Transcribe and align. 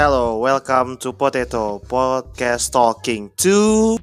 Hello, 0.00 0.40
welcome 0.40 0.96
to 0.96 1.12
Potato 1.12 1.76
Podcast 1.84 2.72
Talking 2.72 3.28
to 3.36 4.00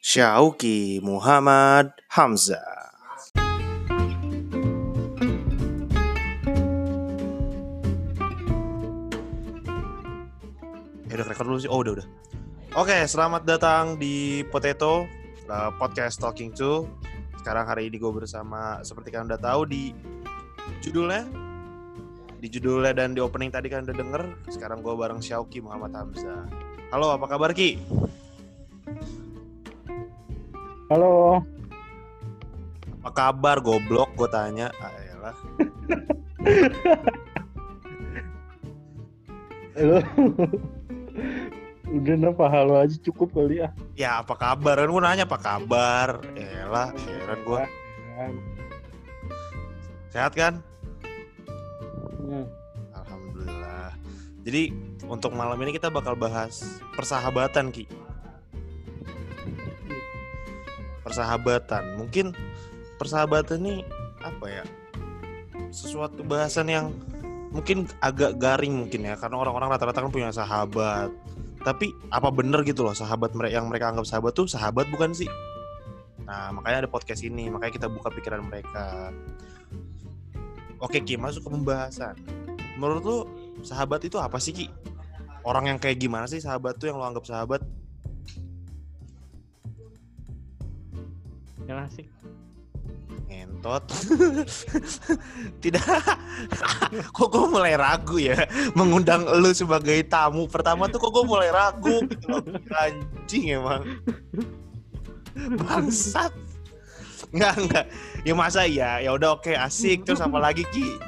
Syauki 0.00 1.04
Muhammad 1.04 1.92
Hamzah. 2.16 2.96
Ya 11.04 11.12
udah 11.12 11.26
record 11.28 11.44
dulu 11.52 11.60
sih. 11.60 11.68
Oh, 11.68 11.84
udah 11.84 12.00
udah. 12.00 12.06
Oke, 12.72 12.96
selamat 13.04 13.44
datang 13.44 14.00
di 14.00 14.40
Potato 14.48 15.04
uh, 15.52 15.70
Podcast 15.76 16.24
Talking 16.24 16.56
to. 16.56 16.88
Sekarang 17.36 17.68
hari 17.68 17.92
ini 17.92 18.00
gue 18.00 18.16
bersama 18.16 18.80
seperti 18.80 19.12
kalian 19.12 19.28
udah 19.28 19.44
tahu 19.44 19.68
di 19.68 19.92
judulnya 20.80 21.45
di 22.40 22.48
judulnya 22.52 22.92
dan 22.92 23.16
di 23.16 23.20
opening 23.24 23.48
tadi 23.48 23.72
kan 23.72 23.84
udah 23.88 23.96
denger. 23.96 24.22
Sekarang 24.52 24.84
gue 24.84 24.92
bareng 24.92 25.20
Syauki 25.24 25.64
Muhammad 25.64 25.96
Hamzah. 25.96 26.44
Halo 26.92 27.16
apa 27.16 27.26
kabar 27.26 27.50
Ki? 27.56 27.80
Halo, 30.86 31.42
apa 33.02 33.10
kabar 33.10 33.58
goblok? 33.58 34.14
Gue 34.14 34.30
tanya. 34.30 34.70
Ah, 34.78 34.94
elah. 34.94 35.36
halo. 39.74 39.98
Udah 41.90 42.14
napa? 42.18 42.46
Halo 42.46 42.78
aja 42.78 42.94
cukup 43.02 43.34
kali 43.34 43.62
ya. 43.62 43.74
ya 43.98 44.10
apa 44.22 44.38
kabar? 44.38 44.78
Kan 44.78 44.90
gue 44.94 45.02
nanya 45.02 45.24
apa 45.26 45.38
kabar? 45.42 46.22
Elah 46.38 46.94
heran 46.94 47.40
gue 47.42 47.64
sehat 50.16 50.32
kan 50.32 50.64
Hmm. 52.26 52.46
alhamdulillah. 52.90 53.94
Jadi 54.42 54.74
untuk 55.06 55.30
malam 55.34 55.58
ini 55.62 55.74
kita 55.74 55.90
bakal 55.90 56.18
bahas 56.18 56.82
persahabatan 56.98 57.70
Ki. 57.70 57.86
Persahabatan. 61.06 62.02
Mungkin 62.02 62.34
persahabatan 62.98 63.62
ini 63.62 63.74
apa 64.22 64.46
ya? 64.50 64.64
Sesuatu 65.70 66.26
bahasan 66.26 66.66
yang 66.66 66.86
mungkin 67.54 67.86
agak 68.02 68.38
garing 68.42 68.74
mungkin 68.74 69.06
ya 69.06 69.14
karena 69.14 69.38
orang-orang 69.38 69.70
rata-rata 69.70 70.02
kan 70.02 70.10
punya 70.10 70.34
sahabat. 70.34 71.10
Tapi 71.62 71.90
apa 72.10 72.30
bener 72.30 72.62
gitu 72.62 72.86
loh 72.86 72.94
sahabat 72.94 73.34
mereka 73.34 73.58
yang 73.58 73.66
mereka 73.66 73.90
anggap 73.90 74.06
sahabat 74.06 74.34
tuh 74.34 74.46
sahabat 74.50 74.86
bukan 74.90 75.14
sih? 75.14 75.30
Nah 76.26 76.50
makanya 76.54 76.86
ada 76.86 76.90
podcast 76.90 77.22
ini 77.22 77.50
makanya 77.50 77.74
kita 77.82 77.88
buka 77.90 78.10
pikiran 78.10 78.42
mereka 78.46 79.14
oke 80.80 80.98
Ki 81.04 81.16
masuk 81.16 81.46
ke 81.46 81.50
pembahasan. 81.52 82.14
Menurut 82.76 83.02
lu 83.04 83.18
sahabat 83.64 84.04
itu 84.04 84.20
apa 84.20 84.36
sih 84.36 84.52
Ki? 84.52 84.66
Orang 85.46 85.70
yang 85.70 85.78
kayak 85.78 86.02
gimana 86.02 86.26
sih 86.26 86.42
sahabat 86.42 86.76
tuh 86.76 86.90
yang 86.90 86.98
lo 86.98 87.06
anggap 87.06 87.24
sahabat? 87.24 87.62
Yang 91.66 91.78
asik. 91.90 92.08
ngentot. 93.26 93.82
Tidak. 95.62 95.82
Kok 97.16 97.26
gue 97.26 97.46
mulai 97.50 97.74
ragu 97.74 98.22
ya 98.22 98.46
mengundang 98.78 99.26
lu 99.42 99.50
sebagai 99.50 99.98
tamu? 100.06 100.46
Pertama 100.46 100.86
tuh 100.86 101.02
kok 101.02 101.10
gue 101.10 101.24
mulai 101.26 101.50
ragu 101.50 102.06
gitu 102.06 102.26
loh. 102.30 102.44
Anjing 102.78 103.58
emang. 103.58 103.82
Bangsat 105.58 106.45
nggak 107.36 107.54
nggak 107.68 107.84
ya 108.22 108.34
masa 108.36 108.68
ya 108.68 109.00
ya 109.00 109.10
udah 109.16 109.40
oke 109.40 109.52
asik 109.52 110.04
terus 110.04 110.20
apa 110.20 110.36
lagi 110.36 110.64
ki 110.74 111.00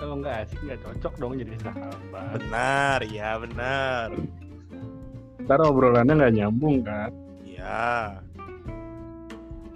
Kalau 0.00 0.16
nggak 0.16 0.48
asik 0.48 0.58
nggak 0.64 0.80
cocok 0.80 1.12
dong 1.20 1.32
jadi 1.36 1.52
sahabat. 1.60 2.40
benar 2.40 2.98
ya 3.04 3.36
benar 3.36 4.08
Ntar 5.44 5.66
obrolannya 5.66 6.14
nggak 6.14 6.34
nyambung 6.36 6.84
kan. 6.84 7.10
ya 7.42 8.16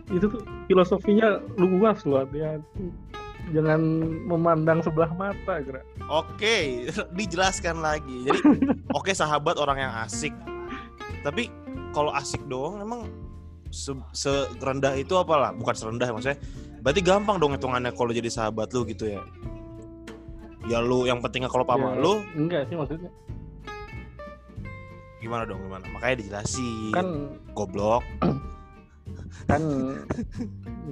Itu 0.07 0.29
tuh 0.29 0.45
filosofinya 0.69 1.41
luas 1.57 2.05
loh 2.05 2.23
hati-hati. 2.23 2.93
Jangan 3.53 3.81
memandang 4.25 4.81
sebelah 4.81 5.11
mata, 5.13 5.61
Gra. 5.61 5.81
Oke, 6.09 6.89
dijelaskan 7.19 7.81
lagi. 7.81 8.29
Jadi, 8.29 8.41
oke 8.97 9.11
sahabat 9.13 9.57
orang 9.61 9.89
yang 9.89 9.93
asik. 10.05 10.33
Tapi 11.25 11.49
kalau 11.91 12.13
asik 12.13 12.41
doang 12.49 12.81
emang 12.81 13.09
se 13.75 13.93
serendah 14.55 14.95
itu 14.95 15.19
apalah? 15.19 15.51
Bukan 15.51 15.75
serendah 15.75 16.09
maksudnya. 16.15 16.39
Berarti 16.81 17.01
gampang 17.03 17.43
dong 17.43 17.59
hitungannya 17.59 17.91
kalau 17.91 18.15
jadi 18.15 18.31
sahabat 18.31 18.71
lu 18.71 18.87
gitu 18.87 19.11
ya. 19.11 19.23
Ya 20.71 20.79
lu 20.81 21.05
yang 21.05 21.19
pentingnya 21.21 21.51
kalau 21.51 21.67
sama 21.67 21.93
Ya, 21.93 22.01
lu 22.01 22.13
Enggak 22.39 22.71
sih 22.71 22.79
maksudnya. 22.79 23.11
gimana 25.25 25.49
dong 25.49 25.57
gimana? 25.65 25.85
Makanya 25.89 26.21
dijelasin. 26.21 26.93
Kan 26.93 27.09
goblok. 27.57 28.05
kan 29.51 29.63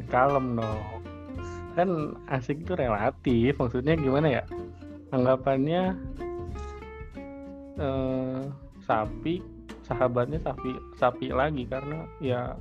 kalem 0.08 0.56
dong. 0.56 0.82
Kan 1.76 1.88
asik 2.32 2.64
itu 2.64 2.72
relatif. 2.72 3.52
Maksudnya 3.60 3.94
gimana 3.96 4.40
ya? 4.40 4.42
Anggapannya 5.12 5.92
eh, 7.76 8.40
sapi 8.88 9.51
sahabatnya 9.92 10.40
sapi 10.40 10.72
sapi 10.96 11.28
lagi 11.30 11.68
karena 11.68 12.08
ya 12.18 12.56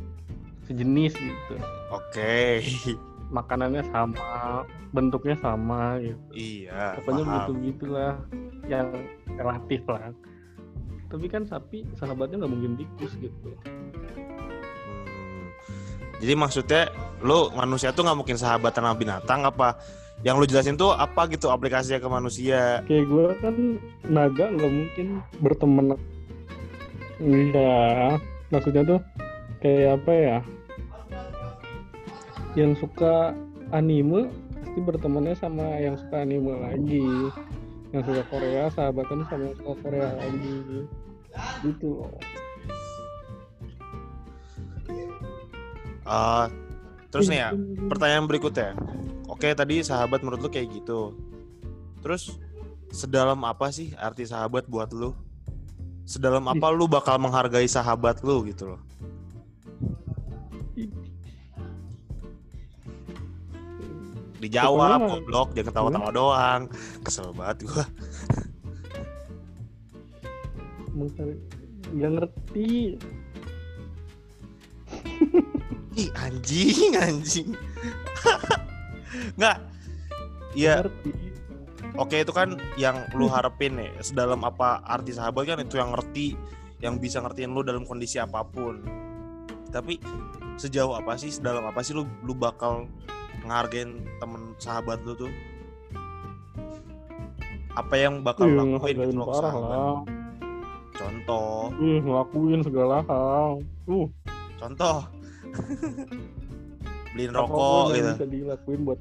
sejenis 0.67 1.15
gitu 1.15 1.55
Oke. 1.95 2.61
makanannya 3.35 3.87
sama 3.95 4.67
bentuknya 4.91 5.39
sama 5.39 5.95
gitu 6.03 6.19
iya. 6.35 6.99
pokoknya 6.99 7.23
paham. 7.23 7.35
gitu 7.35 7.51
gitulah 7.71 8.13
yang 8.67 8.91
relatif 9.39 9.81
lah 9.87 10.11
tapi 11.07 11.27
kan 11.31 11.47
sapi 11.47 11.87
sahabatnya 11.95 12.43
nggak 12.43 12.51
mungkin 12.51 12.75
tikus 12.75 13.15
gitu 13.19 13.55
Hmm. 14.91 15.47
Jadi 16.21 16.33
maksudnya 16.37 16.83
lu 17.21 17.49
manusia 17.53 17.93
tuh 17.93 18.05
nggak 18.05 18.17
mungkin 18.17 18.37
sahabatan 18.37 18.81
sama 18.85 18.97
binatang 18.97 19.41
apa? 19.45 19.77
Yang 20.21 20.35
lu 20.37 20.45
jelasin 20.45 20.77
tuh 20.77 20.93
apa 20.93 21.25
gitu 21.33 21.49
aplikasinya 21.49 21.97
ke 21.97 22.09
manusia? 22.09 22.85
kayak 22.85 23.05
gue 23.09 23.25
kan 23.41 23.55
naga 24.05 24.45
nggak 24.53 24.71
mungkin 24.71 25.07
berteman 25.41 25.97
iya 27.21 28.17
maksudnya 28.49 28.83
tuh 28.83 28.99
kayak 29.61 30.01
apa 30.01 30.11
ya 30.11 30.37
yang 32.57 32.75
suka 32.75 33.31
anime 33.71 34.27
pasti 34.59 34.79
bertemannya 34.81 35.35
sama 35.37 35.79
yang 35.79 35.95
suka 35.95 36.25
anime 36.25 36.51
lagi 36.59 37.05
yang 37.95 38.03
suka 38.03 38.23
Korea 38.27 38.67
sahabatan 38.71 39.23
sama 39.29 39.51
yang 39.51 39.55
suka 39.61 39.73
Korea 39.79 40.09
lagi 40.17 40.57
gitu 41.63 42.03
loh 42.03 42.13
Eh, 46.01 46.45
terus 47.07 47.29
nih 47.31 47.39
ya, 47.39 47.49
Iya. 47.53 47.87
pertanyaan 47.87 48.25
berikutnya. 48.27 48.75
Oke, 49.31 49.53
tadi 49.55 49.79
sahabat 49.79 50.19
menurut 50.19 50.43
lu 50.43 50.49
kayak 50.51 50.67
gitu. 50.73 51.15
Terus 52.03 52.35
sedalam 52.91 53.39
apa 53.47 53.71
sih 53.71 53.95
arti 53.95 54.27
sahabat 54.27 54.67
buat 54.67 54.91
lu? 54.91 55.15
Sedalam 56.05 56.43
apa 56.49 56.67
lu 56.73 56.85
bakal 56.89 57.21
menghargai 57.21 57.69
sahabat 57.69 58.19
lu 58.25 58.43
gitu 58.49 58.75
loh? 58.75 58.81
Dijawab, 64.41 64.99
goblok, 65.05 65.53
jangan 65.53 65.69
ketawa-tawa 65.69 66.09
doang. 66.09 66.61
Kesel 67.05 67.29
banget 67.37 67.69
gua. 67.69 67.85
Nggak 71.91 72.11
ngerti 72.17 72.97
Ih, 75.91 76.09
anjing, 76.17 76.95
anjing. 76.97 77.49
Nggak. 79.37 79.57
Iya, 80.55 80.87
ngerti 80.87 81.11
oke 81.97 82.15
itu 82.15 82.31
kan 82.31 82.55
yang 82.79 83.07
lu 83.15 83.27
harapin 83.27 83.75
nih. 83.79 83.91
Sedalam 83.99 84.41
apa 84.43 84.83
arti 84.83 85.15
sahabat 85.15 85.47
kan 85.47 85.59
itu 85.63 85.75
yang 85.79 85.91
ngerti, 85.91 86.35
yang 86.79 86.99
bisa 86.99 87.19
ngertiin 87.19 87.51
lu 87.51 87.63
dalam 87.63 87.83
kondisi 87.83 88.19
apa 88.19 88.43
pun. 88.45 88.83
Tapi 89.71 89.99
sejauh 90.59 90.93
apa 90.95 91.15
sih, 91.15 91.31
sedalam 91.31 91.63
apa 91.67 91.79
sih 91.81 91.95
lu 91.95 92.03
lu 92.23 92.35
bakal 92.35 92.87
ngehargain 93.43 94.03
temen 94.19 94.53
sahabat 94.59 94.99
lu 95.03 95.15
tuh? 95.15 95.31
Apa 97.71 97.95
yang 97.95 98.19
bakal 98.19 98.51
Iya, 98.51 98.61
lu 98.61 98.75
lakuin 98.75 98.95
gitu 98.99 99.15
loh 99.15 99.27
sahabat? 99.31 99.63
lah 99.63 99.95
Contoh, 100.91 101.71
Ih, 101.81 101.97
ngelakuin 102.03 102.61
segala 102.61 103.01
hal 103.09 103.63
uh 103.89 104.07
contoh. 104.59 104.97
beliin 107.11 107.33
rokok 107.35 107.91
gitu, 107.91 108.11
bisa 108.15 108.27
dilakuin 108.27 108.79
buat 108.87 108.99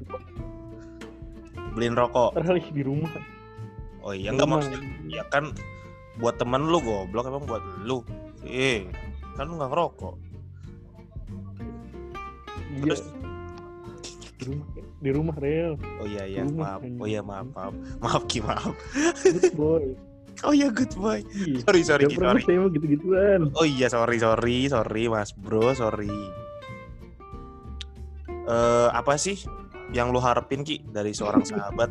beliin 1.70 1.94
rokok. 1.94 2.34
teralih 2.34 2.66
di 2.66 2.82
rumah 2.82 3.12
Oh 4.00 4.10
iya 4.10 4.30
enggak 4.30 4.44
Rumah. 4.44 4.58
maksudnya 4.60 4.80
ya 5.08 5.22
kan 5.26 5.52
buat 6.16 6.36
temen 6.36 6.64
lu 6.64 6.78
goblok 6.78 7.26
emang 7.26 7.44
buat 7.44 7.60
lu. 7.80 8.00
Eh, 8.42 8.88
kan 9.34 9.44
lu 9.44 9.54
nggak 9.54 9.68
ngerokok. 9.68 10.14
iya 12.72 12.82
Terus 12.86 13.02
di 14.40 14.44
rumah 14.46 14.66
di 14.96 15.10
rumah 15.10 15.36
real 15.36 15.72
Oh 15.96 16.06
iya 16.06 16.24
iya 16.24 16.40
Rumah, 16.42 16.76
maaf. 16.76 16.80
Oh 16.96 17.06
iya 17.06 17.20
maaf 17.20 17.46
maaf. 17.50 17.74
Maaf 17.98 18.22
Ki 18.24 18.40
maaf. 18.40 18.72
good 19.20 19.52
boy 19.54 19.84
Oh 20.40 20.56
iya 20.56 20.72
good 20.72 20.88
boy. 20.94 21.20
Ih, 21.36 21.60
Sorry 21.60 21.84
sorry 21.84 22.08
gak 22.08 22.16
sorry. 22.16 22.40
saya 22.40 22.56
mah 22.58 22.70
gitu-gituan 22.70 23.52
Oh 23.52 23.66
iya 23.68 23.86
sorry 23.86 24.16
sorry 24.16 24.64
sorry 24.66 25.04
Mas 25.06 25.30
Bro 25.30 25.72
sorry. 25.74 26.08
Eh 28.42 28.88
apa 28.90 29.14
sih 29.14 29.36
yang 29.90 30.14
lu 30.14 30.22
harapin 30.22 30.62
Ki 30.62 30.82
dari 30.86 31.10
seorang 31.14 31.42
sahabat? 31.50 31.90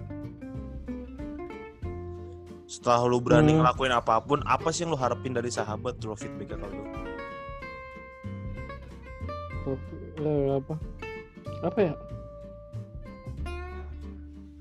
Setelah 2.69 3.01
lu 3.09 3.17
berani 3.17 3.57
Hmm. 3.57 3.65
ngelakuin 3.65 3.93
apa 3.93 4.21
pun, 4.21 4.45
apa 4.45 4.69
sih 4.69 4.85
yang 4.85 4.93
lu 4.93 4.99
harapin 5.01 5.33
dari 5.33 5.49
sahabat 5.49 5.97
lu 6.05 6.13
feedback 6.13 6.53
ke 6.53 6.67
lu? 6.69 6.83
Apa 10.59 10.73
apa 11.59 11.79
ya 11.91 11.93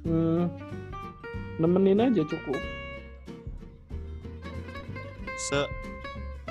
hmm, 0.04 0.44
nemenin 1.62 2.02
aja 2.02 2.22
cukup 2.26 2.58
Se 5.38 5.62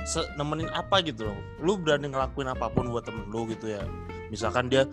se 0.07 0.23
nemenin 0.39 0.71
apa 0.71 1.03
gitu 1.03 1.27
loh. 1.27 1.35
Lu 1.59 1.75
berani 1.75 2.07
ngelakuin 2.07 2.47
apa 2.47 2.71
pun 2.71 2.87
buat 2.87 3.03
temen 3.03 3.27
lu 3.27 3.43
gitu 3.51 3.67
ya. 3.67 3.83
Misalkan 4.31 4.71
dia 4.71 4.87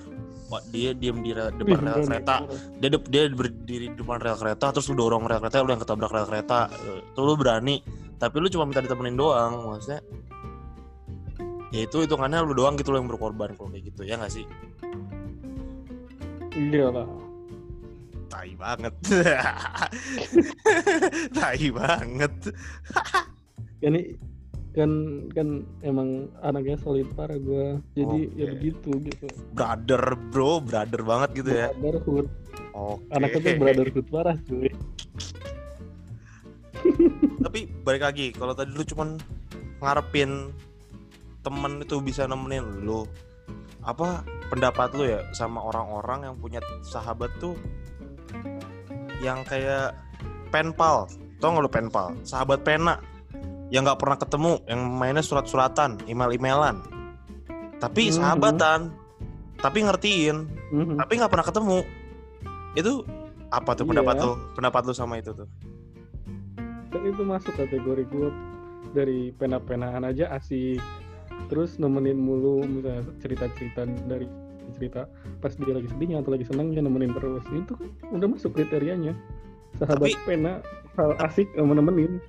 dia 0.70 0.90
diem 0.94 1.18
di 1.24 1.30
rel- 1.34 1.54
depan 1.56 1.80
rel 1.82 2.04
kereta, 2.06 2.44
dia 2.78 2.88
de- 2.92 3.08
dia 3.10 3.22
berdiri 3.32 3.90
di 3.90 3.96
depan 3.96 4.18
rel 4.22 4.36
kereta 4.38 4.70
terus 4.70 4.86
lu 4.92 4.96
dorong 5.00 5.24
rel 5.26 5.40
kereta 5.42 5.64
lu 5.64 5.72
yang 5.74 5.82
ketabrak 5.82 6.12
rel 6.12 6.26
kereta. 6.28 6.68
Itu 7.12 7.20
lu 7.24 7.34
berani 7.34 7.80
tapi 8.20 8.38
lu 8.38 8.48
cuma 8.48 8.64
minta 8.68 8.84
ditemenin 8.84 9.16
doang 9.18 9.74
maksudnya. 9.74 10.00
Ya 11.74 11.90
itu 11.90 12.06
hitungannya 12.06 12.38
lu 12.46 12.54
doang 12.54 12.78
gitu 12.78 12.94
lo 12.94 13.02
yang 13.02 13.10
berkorban 13.10 13.58
kalau 13.58 13.72
kayak 13.74 13.90
gitu 13.90 14.06
ya 14.06 14.14
nggak 14.14 14.30
sih? 14.30 14.46
Iya 16.54 16.86
lah. 16.94 17.08
Tai 18.30 18.50
banget. 18.54 18.94
Tai 21.38 21.64
banget. 21.74 22.34
Ini 23.82 24.00
kan 24.74 24.90
kan 25.30 25.62
emang 25.86 26.26
anaknya 26.42 26.74
solid 26.82 27.06
parah 27.14 27.38
gue 27.38 27.78
jadi 27.94 28.18
ya 28.34 28.44
Oke. 28.50 28.52
begitu 28.58 28.90
gitu. 29.06 29.26
Brother 29.54 30.18
bro 30.34 30.58
brother 30.58 31.00
banget 31.06 31.30
gitu 31.38 31.50
ya. 31.54 31.70
Brotherhood. 31.78 32.26
Oke. 32.74 33.06
Anaknya 33.14 33.38
tuh 33.38 33.54
brotherhood 33.62 34.06
parah 34.10 34.36
cuy. 34.42 34.70
Tapi 37.46 37.60
balik 37.86 38.02
lagi 38.02 38.26
kalau 38.34 38.52
tadi 38.52 38.74
lu 38.74 38.82
cuman 38.82 39.14
ngarepin 39.78 40.50
temen 41.46 41.72
itu 41.78 42.02
bisa 42.02 42.26
nemenin 42.26 42.82
lu 42.82 43.06
apa 43.84 44.24
pendapat 44.48 44.96
lu 44.96 45.04
ya 45.06 45.20
sama 45.36 45.60
orang-orang 45.60 46.32
yang 46.32 46.34
punya 46.40 46.58
sahabat 46.80 47.28
tuh 47.36 47.54
yang 49.20 49.44
kayak 49.44 49.92
penpal 50.48 51.04
tau 51.38 51.52
gak 51.52 51.62
lu 51.62 51.70
penpal 51.70 52.16
sahabat 52.24 52.64
pena 52.64 52.96
yang 53.74 53.82
nggak 53.82 53.98
pernah 53.98 54.14
ketemu 54.14 54.62
yang 54.70 54.80
mainnya 54.86 55.24
surat-suratan 55.26 56.06
email-emailan. 56.06 56.78
Tapi 57.82 58.08
Mhm. 58.08 58.14
sahabatan 58.14 58.80
tapi 59.58 59.82
ngertiin 59.82 60.36
Mhm. 60.70 60.94
tapi 60.94 61.12
nggak 61.18 61.32
pernah 61.34 61.46
ketemu. 61.50 61.78
Itu 62.78 63.02
apa 63.50 63.74
tuh 63.74 63.82
Iya. 63.82 63.90
pendapat 63.90 64.14
lu? 64.22 64.32
Pendapat 64.54 64.82
lu 64.86 64.94
sama 64.94 65.18
itu 65.18 65.34
tuh? 65.34 65.50
Kan 66.94 67.02
itu 67.02 67.22
masuk 67.26 67.50
kategori 67.58 68.06
gue 68.06 68.28
dari 68.94 69.34
pena-penaan 69.34 70.06
aja 70.06 70.30
asik. 70.38 70.78
Terus 71.50 71.82
nemenin 71.82 72.14
mulu 72.14 72.62
misalnya 72.62 73.02
cerita-cerita 73.18 73.82
dari 74.06 74.30
cerita 74.78 75.06
pas 75.38 75.50
dia 75.54 75.74
lagi 75.74 75.90
sedihnya 75.90 76.22
atau 76.22 76.30
lagi 76.30 76.46
senangnya 76.46 76.78
nemenin 76.78 77.10
terus. 77.10 77.42
Itu 77.50 77.74
kan 77.74 77.90
udah 78.14 78.28
masuk 78.30 78.54
kriterianya. 78.54 79.18
Sahabat 79.82 80.14
Tapi- 80.14 80.22
pena 80.22 80.62
hal 80.94 81.18
asik 81.26 81.50
nemenin 81.58 82.22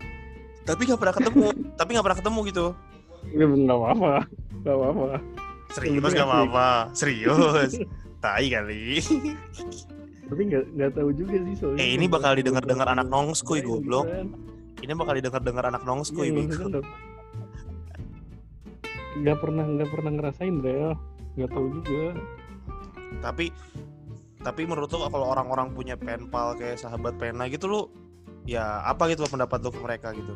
tapi 0.65 0.81
nggak 0.89 0.99
pernah 0.99 1.15
ketemu 1.15 1.47
tapi 1.77 1.89
nggak 1.93 2.05
pernah 2.05 2.19
ketemu 2.19 2.39
gitu. 2.49 2.65
Ya 3.33 3.45
nggak 3.45 3.77
apa-apa. 3.77 4.13
Nggak 4.61 4.75
apa-apa. 4.75 5.05
Serius 5.73 6.01
nggak 6.01 6.13
asik. 6.13 6.25
apa-apa. 6.25 6.67
Serius. 6.97 7.71
Tai 8.23 8.45
kali. 8.49 8.85
Tapi 10.25 10.41
nggak 10.49 10.63
nggak 10.73 10.91
tahu 10.97 11.09
juga 11.13 11.35
sih 11.37 11.55
soalnya. 11.57 11.79
Eh, 11.85 11.89
ini 11.93 12.05
bakal 12.09 12.33
didengar-dengar 12.33 12.87
Beneran. 12.89 13.05
anak 13.05 13.07
nongskoy, 13.13 13.61
Iya, 13.61 13.67
goblok. 13.69 14.05
ini 14.81 14.91
bakal 14.93 15.13
didengar 15.17 15.41
dengar 15.41 15.63
anak 15.69 15.81
maksudnya 15.85 16.33
bego 16.33 16.81
nggak 19.15 19.37
pernah 19.39 19.63
nggak 19.63 19.89
pernah 19.89 20.11
ngerasain 20.11 20.55
Rel. 20.59 20.91
Nggak 21.39 21.49
tahu 21.55 21.65
juga. 21.79 22.05
Tapi 23.23 23.45
tapi 24.43 24.61
menurut 24.69 24.91
lo 24.93 25.09
kalau 25.09 25.27
orang-orang 25.33 25.73
punya 25.73 25.95
penpal 25.97 26.53
kayak 26.53 26.77
sahabat 26.77 27.17
pena 27.17 27.49
gitu 27.49 27.65
lo 27.65 27.81
ya 28.45 28.85
apa 28.85 29.09
gitu 29.09 29.25
lo 29.25 29.29
pendapat 29.29 29.59
lo 29.65 29.69
ke 29.73 29.81
mereka 29.81 30.13
gitu 30.13 30.33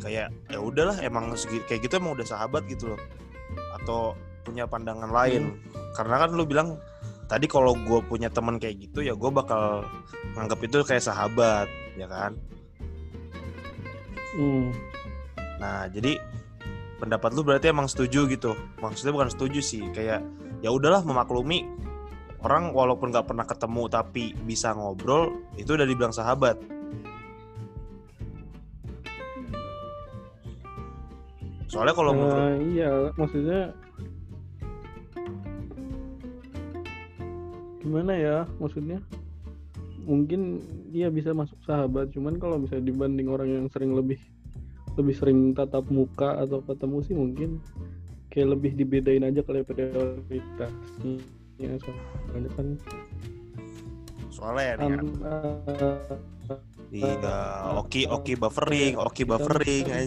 kayak 0.00 0.32
ya 0.48 0.58
udahlah 0.58 0.96
emang 1.04 1.32
segi- 1.36 1.64
kayak 1.68 1.84
gitu 1.84 2.00
emang 2.00 2.16
udah 2.16 2.26
sahabat 2.26 2.64
gitu 2.68 2.96
loh 2.96 3.00
atau 3.80 4.16
punya 4.44 4.64
pandangan 4.64 5.12
lain 5.12 5.60
karena 5.92 6.24
kan 6.24 6.30
lo 6.32 6.48
bilang 6.48 6.80
tadi 7.28 7.44
kalau 7.46 7.76
gue 7.76 8.00
punya 8.08 8.32
teman 8.32 8.56
kayak 8.56 8.88
gitu 8.88 9.04
ya 9.04 9.12
gue 9.12 9.30
bakal 9.30 9.84
nganggap 10.34 10.58
itu 10.64 10.76
kayak 10.82 11.04
sahabat 11.04 11.68
ya 12.00 12.08
kan 12.08 12.32
hmm. 14.34 14.90
Nah, 15.60 15.86
jadi 15.92 16.16
pendapat 16.96 17.36
lu 17.36 17.44
berarti 17.44 17.68
emang 17.68 17.86
setuju 17.86 18.24
gitu. 18.32 18.56
Maksudnya 18.80 19.12
bukan 19.12 19.28
setuju 19.28 19.60
sih, 19.60 19.84
kayak 19.92 20.24
ya 20.64 20.72
udahlah 20.72 21.04
memaklumi 21.04 21.68
orang 22.40 22.72
walaupun 22.72 23.12
nggak 23.12 23.28
pernah 23.28 23.44
ketemu 23.44 23.82
tapi 23.92 24.32
bisa 24.48 24.72
ngobrol 24.72 25.44
itu 25.60 25.76
udah 25.76 25.84
dibilang 25.84 26.16
sahabat. 26.16 26.56
Soalnya 31.70 31.94
kalau 31.94 32.10
menurut 32.10 32.34
Eh, 32.34 32.54
iya 32.74 32.90
maksudnya 33.14 33.70
gimana 37.78 38.12
ya 38.18 38.36
maksudnya? 38.58 38.98
Mungkin 40.02 40.58
dia 40.90 41.06
bisa 41.14 41.30
masuk 41.30 41.62
sahabat 41.62 42.10
cuman 42.10 42.42
kalau 42.42 42.58
misalnya 42.58 42.90
dibanding 42.90 43.30
orang 43.30 43.48
yang 43.54 43.66
sering 43.70 43.94
lebih 43.94 44.18
lebih 44.98 45.14
sering 45.14 45.54
tatap 45.54 45.86
muka 45.86 46.42
atau 46.42 46.58
ketemu 46.66 46.98
sih 47.06 47.14
mungkin 47.14 47.50
kayak 48.34 48.58
lebih 48.58 48.74
dibedain 48.74 49.22
aja 49.22 49.38
kali 49.46 49.62
prioritasnya. 49.62 51.22
Soalnya 52.26 52.50
kan 52.58 52.66
soalnya 54.30 54.62
ya, 54.62 54.74
ya, 54.80 54.98
iya, 56.90 57.34
oki 57.78 58.02
oki 58.06 58.34
buffering, 58.34 58.98
oki 58.98 59.22
kita 59.22 59.30
buffering 59.30 59.84
kan 59.86 60.06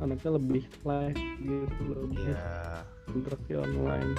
anaknya 0.00 0.30
lebih 0.40 0.62
live 0.82 1.20
gitu 1.40 1.82
lebih 1.92 2.24
Iya. 2.32 2.84
interaksi 3.12 3.52
online. 3.54 4.10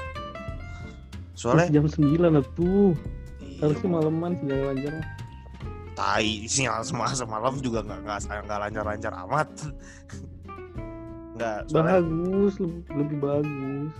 Soalnya 1.34 1.70
jam 1.70 1.86
9 1.86 2.34
lah 2.34 2.46
tuh. 2.58 2.94
Iya, 3.42 3.66
harusnya 3.66 3.90
malaman 3.90 4.32
sih 4.38 4.46
jangan 4.50 4.66
lancar. 4.74 4.94
Tai 5.98 6.30
sinyal 6.46 6.82
semalam 6.86 7.16
semalam 7.18 7.54
juga 7.58 7.80
nggak 7.82 8.00
nggak 8.06 8.20
nggak 8.46 8.60
lancar-lancar 8.62 9.14
amat. 9.26 9.50
Nggak, 11.38 11.70
soalnya 11.70 12.02
bagus 12.02 12.54
lebih, 12.58 12.82
lebih 12.98 13.18
bagus. 13.22 13.94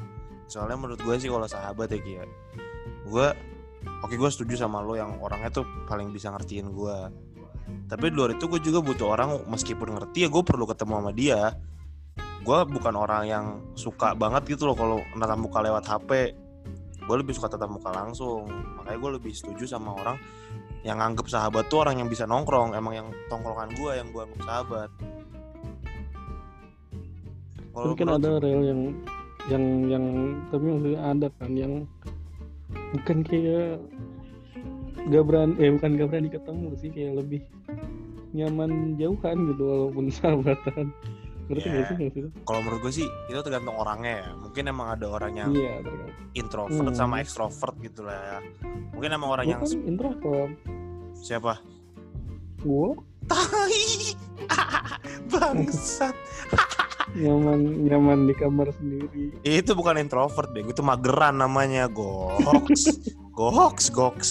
Soalnya 0.50 0.74
menurut 0.74 0.98
gue 0.98 1.16
sih 1.22 1.30
kalau 1.30 1.46
sahabat 1.46 1.94
ya 1.94 2.02
Kia 2.02 2.26
gue 3.08 3.28
oke 4.04 4.16
gue 4.20 4.30
setuju 4.30 4.60
sama 4.60 4.84
lo 4.84 5.00
yang 5.00 5.16
orangnya 5.24 5.48
tuh 5.50 5.66
paling 5.88 6.12
bisa 6.12 6.28
ngertiin 6.36 6.76
gue 6.76 6.98
tapi 7.88 8.12
di 8.12 8.16
luar 8.20 8.36
itu 8.36 8.46
gue 8.52 8.60
juga 8.60 8.80
butuh 8.84 9.08
orang 9.16 9.30
meskipun 9.48 9.96
ngerti 9.96 10.28
ya 10.28 10.30
gue 10.32 10.44
perlu 10.44 10.68
ketemu 10.68 10.94
sama 11.00 11.12
dia. 11.16 11.42
Gue 12.44 12.60
bukan 12.64 12.96
orang 12.96 13.24
yang 13.28 13.46
suka 13.76 14.16
banget 14.16 14.56
gitu 14.56 14.68
loh 14.72 14.76
kalau 14.76 14.98
natap 15.20 15.40
muka 15.40 15.60
lewat 15.60 15.84
HP 15.84 16.36
gue 17.08 17.16
lebih 17.16 17.32
suka 17.32 17.48
tatap 17.48 17.72
muka 17.72 17.88
langsung. 17.96 18.52
Makanya 18.76 19.00
gue 19.00 19.12
lebih 19.20 19.32
setuju 19.32 19.64
sama 19.64 19.96
orang 19.96 20.20
yang 20.84 21.00
anggap 21.00 21.28
sahabat 21.32 21.72
tuh 21.72 21.84
orang 21.88 22.04
yang 22.04 22.12
bisa 22.12 22.28
nongkrong. 22.28 22.76
Emang 22.76 22.94
yang 22.94 23.08
tongkrongan 23.32 23.72
gue 23.80 23.92
yang 23.96 24.08
gue 24.12 24.22
anggap 24.28 24.42
sahabat. 24.44 24.90
Kan 27.78 27.94
menurut- 27.96 28.20
ada 28.20 28.32
rel 28.44 28.62
yang 28.66 28.82
yang 29.48 29.64
yang 29.88 30.06
tapi 30.52 30.66
maksudnya 30.68 31.00
ada 31.00 31.28
kan 31.40 31.52
yang 31.56 31.74
bukan 32.92 33.18
kayak 33.24 33.80
gak 35.06 35.24
berani 35.24 35.54
eh 35.58 35.70
bukan 35.72 35.92
gak 35.96 36.08
berani 36.10 36.30
ketemu 36.30 36.68
sih 36.76 36.90
kayak 36.90 37.14
lebih 37.16 37.42
nyaman 38.32 38.72
jauhan 38.96 39.38
gitu 39.54 39.64
walaupun 39.64 40.06
sahabatan. 40.16 40.86
Ngerti 41.48 41.64
Iya. 41.64 41.76
gak 41.80 41.86
sih 41.88 41.96
maksudnya? 41.98 42.32
Kalau 42.44 42.60
menurut 42.60 42.80
gue 42.84 42.94
sih 42.94 43.08
itu 43.08 43.40
tergantung 43.40 43.76
orangnya 43.76 44.14
ya. 44.20 44.30
Mungkin 44.36 44.64
emang 44.68 44.88
ada 44.94 45.06
orang 45.08 45.34
yang 45.34 45.50
iya 45.56 45.80
tergantung. 45.80 46.28
introvert 46.36 46.92
Hmm. 46.92 47.00
sama 47.00 47.16
ekstrovert 47.20 47.76
gitu 47.80 48.04
lah 48.04 48.20
ya. 48.20 48.38
Mungkin 48.92 49.10
emang 49.10 49.30
orang 49.32 49.46
Gua 49.48 49.52
yang 49.56 49.62
kan 49.64 49.72
introvert. 49.88 50.52
Siapa? 51.16 51.54
Gua? 52.60 53.00
Tai! 53.28 53.80
Bangsat. 55.32 56.16
Nyaman 57.16 57.88
nyaman 57.88 58.28
di 58.28 58.36
kamar 58.36 58.68
sendiri. 58.76 59.32
Itu 59.42 59.72
bukan 59.72 59.96
introvert 59.96 60.52
deh 60.52 60.62
itu 60.62 60.84
mageran 60.84 61.40
namanya. 61.40 61.88
Goks. 61.88 63.08
Goks 63.32 63.88
goks 63.90 64.30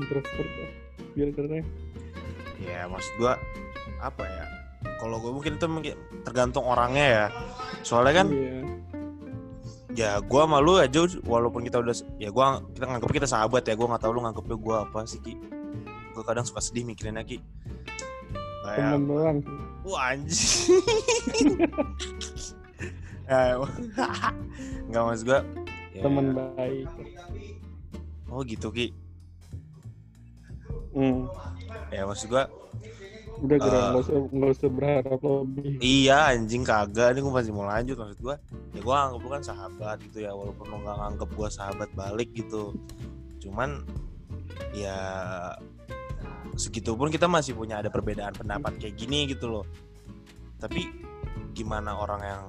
introvert 0.00 0.50
ya 0.50 0.68
biar 1.14 1.30
keren 1.30 1.64
ya. 2.58 2.86
Maksud 2.90 3.12
gua 3.18 3.38
apa 4.02 4.24
ya 4.26 4.44
kalau 5.00 5.16
gue 5.16 5.32
mungkin 5.32 5.56
itu 5.56 5.66
mungkin 5.66 5.94
tergantung 6.26 6.64
orangnya 6.66 7.06
ya. 7.06 7.26
Soalnya 7.80 8.24
kan 8.24 8.28
iya. 8.32 8.60
ya 9.94 10.10
gua 10.20 10.44
sama 10.44 10.58
lu 10.60 10.76
aja 10.76 11.06
walaupun 11.24 11.64
kita 11.64 11.80
udah 11.80 11.94
ya 12.20 12.28
gua 12.28 12.60
kita 12.74 12.84
nganggep 12.84 13.10
kita 13.14 13.28
sahabat 13.28 13.64
ya 13.64 13.74
gua 13.78 13.94
nggak 13.94 14.02
tahu 14.04 14.12
lu 14.12 14.20
nganggepnya 14.26 14.56
gua 14.58 14.76
apa 14.84 15.06
sih 15.08 15.20
ki. 15.22 15.34
Gua 16.12 16.24
kadang 16.26 16.44
suka 16.44 16.60
sedih 16.60 16.84
mikirinnya 16.84 17.24
ki. 17.24 17.40
Kayak 18.64 18.96
teman 18.96 19.02
doang. 19.08 19.38
Wah 19.84 20.16
anjing. 20.16 20.80
Ya, 23.24 23.56
nggak 24.88 25.02
maksud 25.04 25.24
gua 25.24 25.40
ya, 25.92 26.02
teman 26.04 26.26
baik. 26.32 26.88
Oh 28.28 28.42
gitu 28.42 28.68
ki 28.72 29.03
hmm. 30.94 31.26
ya 31.90 32.06
maksud 32.06 32.30
gua 32.30 32.46
udah 33.34 33.58
keren 33.58 33.74
Eh. 33.74 33.86
nggak 33.90 34.02
usah 34.06 34.16
nggak 34.30 34.50
usah 34.54 34.68
berharap 34.70 35.20
lebih. 35.20 35.70
Iya 35.82 36.18
anjing 36.30 36.62
kagak. 36.62 37.12
Ini 37.14 37.20
gue 37.20 37.34
masih 37.34 37.50
mau 37.50 37.66
lanjut 37.66 37.96
Maksud 37.98 38.20
gue 38.22 38.36
Ya 38.74 38.80
gue 38.80 38.94
anggap 38.94 39.20
lu 39.20 39.28
kan 39.28 39.42
sahabat 39.42 39.96
gitu 40.06 40.22
ya 40.22 40.30
Walaupun 40.32 40.64
lu 40.70 40.78
gak 40.86 40.96
nganggep 41.02 41.30
gue 41.34 41.48
sahabat 41.50 41.90
balik 41.98 42.30
gitu. 42.30 42.70
Cuman 43.42 43.82
Ya 44.70 44.98
Segitu 46.54 46.94
pun 46.94 47.10
kita 47.10 47.26
masih 47.26 47.58
punya 47.58 47.82
ada 47.82 47.90
perbedaan 47.90 48.30
pendapat 48.38 48.78
kayak 48.78 48.94
gini 48.94 49.26
gitu 49.26 49.50
loh. 49.50 49.66
Tapi 50.62 50.86
Gimana 51.58 51.98
orang 51.98 52.20
yang 52.22 52.42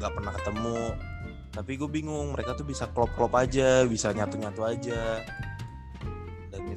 Gak 0.00 0.16
pernah 0.16 0.32
ketemu? 0.32 0.80
Tapi 1.52 1.72
gue 1.76 1.88
bingung 1.92 2.32
Mereka 2.32 2.56
tuh 2.56 2.64
bisa 2.64 2.88
klop-klop 2.88 3.36
aja 3.36 3.84
Bisa 3.84 4.16
nyatu-nyatu 4.16 4.64
aja. 4.64 5.20
dan 5.20 5.49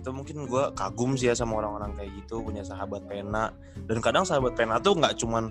itu 0.04 0.12
mungkin 0.12 0.44
gue 0.44 0.64
kagum 0.76 1.16
sih 1.16 1.32
ya 1.32 1.36
sama 1.40 1.64
orang-orang 1.64 1.96
kayak 1.96 2.12
gitu 2.20 2.44
punya 2.44 2.60
sahabat 2.60 3.08
pena. 3.08 3.56
Dan 3.88 4.04
kadang 4.04 4.28
sahabat 4.28 4.52
pena 4.60 4.84
tuh 4.84 5.00
nggak 5.00 5.16
cuman 5.16 5.48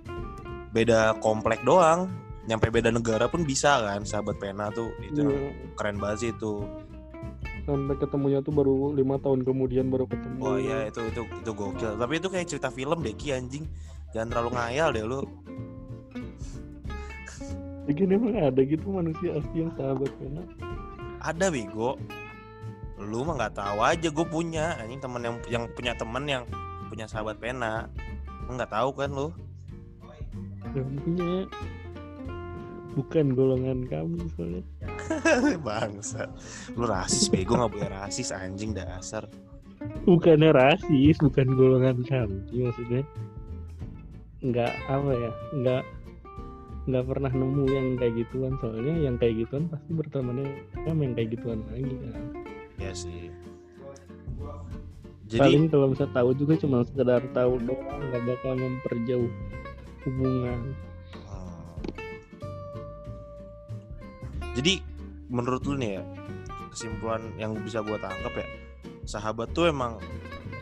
beda 0.76 1.16
komplek 1.24 1.64
doang 1.64 2.12
nyampe 2.44 2.68
beda 2.68 2.92
negara 2.92 3.30
pun 3.32 3.46
bisa 3.48 3.80
kan 3.80 4.02
sahabat 4.04 4.36
pena 4.36 4.68
tuh 4.74 4.90
itu 5.00 5.24
Iya. 5.24 5.72
keren 5.78 5.96
banget 5.96 6.18
sih 6.20 6.30
itu. 6.36 6.68
Sampai 7.62 7.94
ketemunya 7.96 8.42
tuh 8.42 8.52
baru 8.52 8.92
lima 8.92 9.16
tahun 9.22 9.46
kemudian 9.46 9.88
baru 9.88 10.04
ketemu. 10.04 10.40
Oh 10.42 10.58
iya 10.60 10.90
itu 10.90 11.00
itu 11.08 11.22
itu 11.24 11.50
gokil. 11.54 11.96
Tapi 11.96 12.12
itu 12.20 12.28
kayak 12.28 12.46
cerita 12.50 12.68
film 12.68 13.00
deh 13.00 13.14
Ki 13.16 13.32
anjing. 13.32 13.64
Jangan 14.12 14.28
terlalu 14.28 14.50
ngayal 14.58 14.88
deh 14.92 15.04
lu. 15.06 15.22
Jadi 17.88 18.00
emang 18.04 18.36
ada 18.36 18.60
gitu 18.62 18.86
manusia 18.90 19.38
asli 19.38 19.64
yang 19.64 19.72
sahabat 19.78 20.10
pena. 20.20 20.42
Ada 21.22 21.48
bego 21.48 21.96
lu 23.08 23.26
mah 23.26 23.34
nggak 23.38 23.56
tahu 23.58 23.78
aja 23.82 24.08
gue 24.08 24.26
punya. 24.26 24.78
Anjing 24.78 25.00
temen 25.02 25.20
yang 25.22 25.36
yang 25.50 25.64
punya 25.74 25.92
temen 25.98 26.24
yang 26.24 26.44
punya 26.86 27.06
sahabat 27.10 27.40
pena. 27.42 27.88
Nggak 28.46 28.70
tahu 28.70 28.90
kan 28.94 29.10
lu? 29.10 29.28
Yang 30.76 30.88
punya. 31.02 31.32
Bukan 32.92 33.26
golongan 33.32 33.88
kami 33.88 34.20
soalnya. 34.36 34.62
Bangsa. 35.66 36.28
Lu 36.76 36.84
rasis 36.84 37.32
bego 37.32 37.56
nggak 37.56 37.72
boleh 37.72 37.88
rasis 37.88 38.30
anjing 38.30 38.76
dasar. 38.76 39.24
Bukannya 40.06 40.52
rasis 40.52 41.16
bukan 41.18 41.48
golongan 41.56 42.04
kami 42.04 42.68
maksudnya. 42.68 43.02
Nggak 44.44 44.72
apa 44.90 45.10
ya 45.16 45.30
nggak 45.56 45.82
nggak 46.82 47.04
pernah 47.06 47.32
nemu 47.32 47.64
yang 47.72 47.86
kayak 47.96 48.14
gituan. 48.20 48.52
Soalnya 48.60 48.94
yang 49.00 49.16
kayak 49.16 49.48
gituan 49.48 49.70
pasti 49.72 49.90
bertemannya 49.96 50.46
sama 50.84 51.00
yang 51.00 51.14
kayak 51.16 51.30
gituan 51.32 51.60
lagi 51.72 51.94
kan 51.96 52.41
ya 52.88 52.92
sih. 52.94 53.30
Jadi 55.30 55.40
paling 55.40 55.64
kalau 55.72 55.86
bisa 55.88 56.04
tahu 56.12 56.36
juga 56.36 56.60
cuma 56.60 56.84
sekedar 56.84 57.24
tahu 57.32 57.56
doang 57.64 58.00
nggak 58.10 58.22
bakal 58.28 58.52
memperjauh 58.58 59.32
hubungan. 60.04 60.60
Hmm. 61.24 61.72
Jadi 64.58 64.84
menurut 65.32 65.62
lu 65.64 65.80
nih 65.80 65.96
ya 65.96 66.02
kesimpulan 66.72 67.32
yang 67.40 67.56
bisa 67.64 67.80
gua 67.80 67.96
tangkap 67.96 68.32
ya 68.36 68.48
sahabat 69.08 69.50
tuh 69.56 69.72
emang 69.72 69.96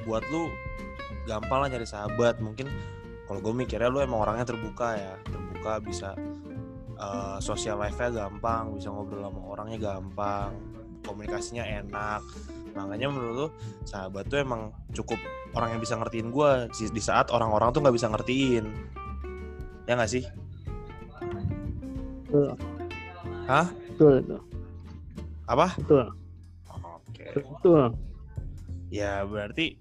buat 0.06 0.22
lu 0.30 0.46
gampang 1.26 1.66
lah 1.66 1.68
nyari 1.68 1.86
sahabat. 1.88 2.38
Mungkin 2.38 2.70
kalau 3.30 3.38
gue 3.46 3.54
mikirnya 3.54 3.86
lu 3.86 4.02
emang 4.02 4.26
orangnya 4.26 4.42
terbuka 4.42 4.98
ya 4.98 5.14
terbuka 5.22 5.78
bisa 5.78 6.18
eh, 6.98 7.38
social 7.38 7.78
life-nya 7.78 8.10
gampang 8.26 8.74
bisa 8.74 8.90
ngobrol 8.90 9.22
sama 9.22 9.40
orangnya 9.54 9.78
gampang 9.78 10.50
komunikasinya 11.02 11.62
enak. 11.62 12.22
Makanya 12.70 13.10
menurut 13.10 13.34
lu 13.34 13.46
sahabat 13.82 14.30
tuh 14.30 14.38
emang 14.38 14.70
cukup 14.94 15.18
orang 15.52 15.74
yang 15.74 15.80
bisa 15.82 15.98
ngertiin 15.98 16.30
gua 16.30 16.70
di 16.70 16.86
di 16.86 17.02
saat 17.02 17.34
orang-orang 17.34 17.74
tuh 17.74 17.82
nggak 17.82 17.96
bisa 17.96 18.06
ngertiin. 18.08 18.64
Ya 19.84 19.98
nggak 19.98 20.10
sih? 20.10 20.24
Betul. 22.24 22.54
Hah? 23.50 23.66
betul 23.90 24.12
itu. 24.22 24.38
Apa? 25.50 25.74
Betul. 25.82 26.06
Oke. 26.70 27.24
betul. 27.34 27.84
Ya 28.90 29.26
berarti 29.26 29.74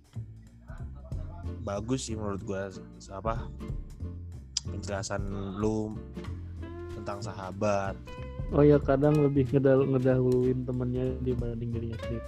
bagus 1.62 2.10
sih 2.10 2.18
menurut 2.18 2.42
gua 2.42 2.74
s- 2.74 2.82
apa 3.14 3.46
penjelasan 4.66 5.22
lu 5.62 5.94
tentang 6.98 7.22
sahabat. 7.22 7.94
Oh 8.50 8.64
ya 8.64 8.78
kadang 8.82 9.14
lebih 9.16 9.46
ngedal 9.48 9.86
ngedahuluin 9.86 10.66
temennya 10.66 11.06
dibanding 11.22 11.70
dirinya 11.70 11.98
sendiri 12.02 12.24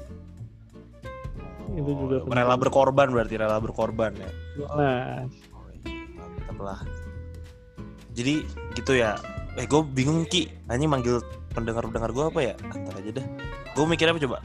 Itu 1.72 1.88
juga 1.88 2.18
Oh, 2.22 2.28
rela 2.28 2.52
penting. 2.52 2.62
berkorban 2.68 3.08
berarti 3.10 3.36
rela 3.40 3.58
berkorban 3.58 4.12
ya. 4.12 4.30
jelas 4.60 5.32
Oh, 5.56 5.64
iya, 5.72 6.04
mantap 6.20 6.58
lah. 6.60 6.80
Jadi 8.12 8.44
gitu 8.76 8.92
ya. 8.92 9.16
Eh 9.56 9.64
gue 9.64 9.80
bingung 9.80 10.28
ki, 10.28 10.52
hanya 10.68 10.84
manggil 10.92 11.24
pendengar-pendengar 11.56 12.12
gue 12.12 12.26
apa 12.28 12.40
ya? 12.44 12.54
Antar 12.68 13.00
aja 13.00 13.12
dah. 13.24 13.26
Gue 13.72 13.86
mikirnya 13.88 14.12
apa 14.12 14.22
coba? 14.28 14.38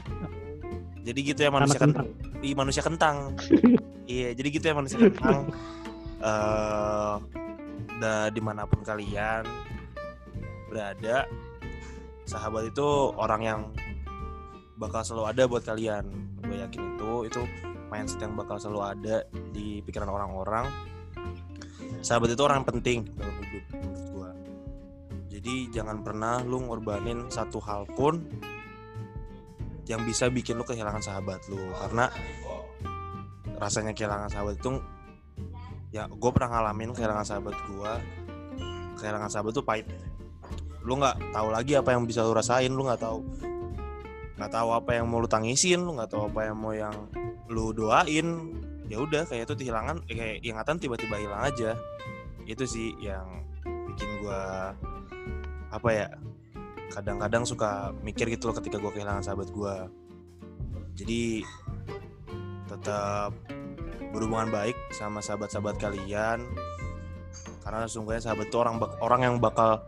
Jadi 1.03 1.19
gitu 1.19 1.39
ya 1.39 1.51
manusia 1.51 1.79
anak 1.79 1.83
kan 1.83 1.91
kentang 1.91 2.07
Ih, 2.39 2.53
manusia 2.55 2.81
kentang. 2.83 3.17
iya, 4.11 4.29
jadi 4.31 4.47
gitu 4.47 4.65
ya 4.71 4.75
manusia 4.75 4.97
kentang. 4.99 5.51
Eh, 6.17 7.13
da 7.99 8.31
di 8.31 8.39
mana 8.39 8.63
pun 8.63 8.87
kalian 8.87 9.43
berada, 10.67 11.27
sahabat 12.27 12.69
itu 12.69 12.87
orang 13.15 13.41
yang 13.41 13.59
bakal 14.75 15.01
selalu 15.01 15.31
ada 15.31 15.43
buat 15.47 15.63
kalian. 15.63 16.05
Gue 16.43 16.59
yakin 16.59 16.81
itu, 16.95 17.11
itu 17.25 17.41
mindset 17.87 18.19
yang 18.21 18.35
bakal 18.35 18.59
selalu 18.59 18.81
ada 18.83 19.15
di 19.55 19.79
pikiran 19.81 20.11
orang-orang. 20.11 20.67
Sahabat 22.03 22.35
itu 22.35 22.41
orang 22.43 22.61
yang 22.61 22.69
penting 22.69 22.99
dalam 23.17 23.35
hidup 23.41 23.63
menurut 23.73 24.05
gue. 24.11 24.31
Jadi 25.39 25.55
jangan 25.73 26.03
pernah 26.03 26.43
lu 26.43 26.67
ngorbanin 26.67 27.31
satu 27.31 27.57
hal 27.63 27.87
pun 27.95 28.21
yang 29.87 30.03
bisa 30.03 30.27
bikin 30.27 30.59
lu 30.59 30.67
kehilangan 30.67 30.99
sahabat 30.99 31.47
lu 31.47 31.55
karena 31.79 32.11
rasanya 33.55 33.95
kehilangan 33.95 34.27
sahabat 34.27 34.59
itu 34.59 34.83
ya 35.95 36.11
gue 36.11 36.31
pernah 36.35 36.59
ngalamin 36.59 36.91
kehilangan 36.91 37.23
sahabat 37.23 37.55
gue 37.55 37.91
kehilangan 38.99 39.31
sahabat 39.31 39.51
tuh 39.55 39.63
pahit 39.63 39.87
lu 40.87 40.95
nggak 40.95 41.35
tahu 41.35 41.47
lagi 41.51 41.75
apa 41.75 41.91
yang 41.91 42.07
bisa 42.07 42.23
lu 42.23 42.31
rasain 42.31 42.71
lu 42.71 42.87
nggak 42.87 43.03
tahu. 43.03 43.19
Nggak 44.39 44.51
tahu 44.55 44.69
apa 44.71 44.91
yang 44.95 45.05
mau 45.11 45.19
lu 45.19 45.27
tangisin 45.27 45.83
lu 45.83 45.99
nggak 45.99 46.15
tahu 46.15 46.31
apa 46.31 46.47
yang 46.47 46.55
mau 46.55 46.71
yang 46.71 46.95
lu 47.51 47.75
doain. 47.75 48.55
Ya 48.87 49.03
udah 49.03 49.27
kayak 49.27 49.51
itu 49.51 49.67
kehilangan 49.67 50.07
eh, 50.07 50.15
kayak 50.15 50.37
ingatan 50.47 50.79
tiba-tiba 50.79 51.19
hilang 51.19 51.43
aja. 51.43 51.75
Itu 52.47 52.63
sih 52.63 52.95
yang 53.03 53.43
bikin 53.67 54.23
gue 54.23 54.43
apa 55.67 55.89
ya 55.91 56.07
kadang-kadang 56.95 57.43
suka 57.43 57.91
mikir 57.99 58.31
gitu 58.31 58.47
loh 58.47 58.55
ketika 58.55 58.79
gue 58.79 58.91
kehilangan 58.95 59.19
sahabat 59.19 59.51
gue 59.51 59.75
jadi 60.95 61.43
tetap 62.71 63.35
berhubungan 64.15 64.49
baik 64.49 64.77
sama 64.95 65.19
sahabat-sahabat 65.19 65.75
kalian. 65.77 66.47
Karena 67.61 67.83
sesungguhnya 67.83 68.23
sahabat 68.23 68.47
itu 68.47 68.57
orang 68.57 68.79
orang 69.03 69.21
yang 69.27 69.35
bakal 69.43 69.83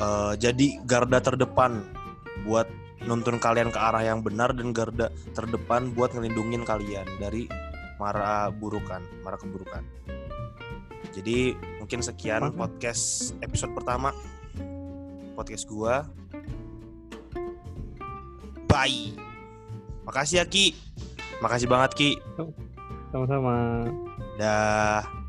eh, 0.00 0.32
jadi 0.40 0.66
garda 0.88 1.20
terdepan 1.20 1.84
buat 2.48 2.66
nuntun 3.04 3.40
kalian 3.40 3.72
ke 3.72 3.78
arah 3.80 4.04
yang 4.04 4.20
benar 4.20 4.52
dan 4.52 4.72
garda 4.76 5.08
terdepan 5.32 5.92
buat 5.96 6.12
ngelindungin 6.12 6.64
kalian 6.64 7.04
dari 7.16 7.48
mara 8.00 8.48
burukan, 8.48 9.04
mara 9.20 9.36
keburukan. 9.36 9.84
Jadi 11.12 11.52
mungkin 11.80 12.00
sekian 12.00 12.54
podcast 12.56 13.34
episode 13.44 13.76
pertama 13.76 14.12
podcast 15.36 15.64
gua. 15.68 16.08
Bye. 18.70 19.12
Makasih 20.06 20.40
ya 20.40 20.46
Ki. 20.46 20.72
Makasih 21.42 21.66
banget 21.66 21.90
Ki. 21.96 22.10
sama-sama 23.10 23.84
Dah. 24.38 25.19